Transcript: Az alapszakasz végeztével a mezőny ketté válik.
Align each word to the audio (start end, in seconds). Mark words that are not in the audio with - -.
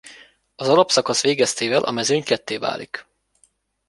Az 0.55 0.67
alapszakasz 0.69 1.21
végeztével 1.21 1.83
a 1.83 1.91
mezőny 1.91 2.23
ketté 2.23 2.57
válik. 2.57 3.05